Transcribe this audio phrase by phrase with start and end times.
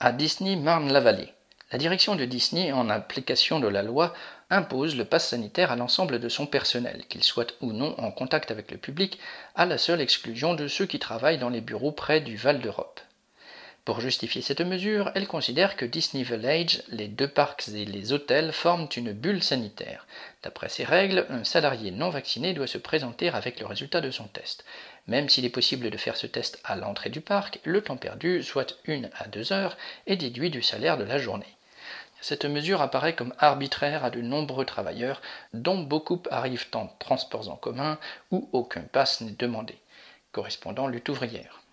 [0.00, 1.32] À Disney, Marne-la-Vallée.
[1.70, 4.12] La direction de Disney, en application de la loi,
[4.50, 8.50] impose le pass sanitaire à l'ensemble de son personnel, qu'il soit ou non en contact
[8.50, 9.18] avec le public,
[9.54, 13.00] à la seule exclusion de ceux qui travaillent dans les bureaux près du Val d'Europe.
[13.84, 18.52] Pour justifier cette mesure, elle considère que Disney Village, les deux parcs et les hôtels
[18.52, 20.06] forment une bulle sanitaire.
[20.42, 24.24] D'après ces règles, un salarié non vacciné doit se présenter avec le résultat de son
[24.24, 24.64] test.
[25.06, 28.42] Même s'il est possible de faire ce test à l'entrée du parc, le temps perdu,
[28.42, 29.76] soit une à deux heures,
[30.06, 31.54] est déduit du salaire de la journée.
[32.22, 35.20] Cette mesure apparaît comme arbitraire à de nombreux travailleurs,
[35.52, 37.98] dont beaucoup arrivent en transports en commun
[38.30, 39.76] où aucun pass n'est demandé.
[40.32, 41.63] Correspondant lutte ouvrière.